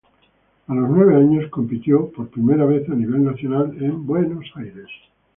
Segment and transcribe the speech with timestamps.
[0.65, 4.87] A los nueve años compitió por primera vez a nivel nacional en Buenos Aires.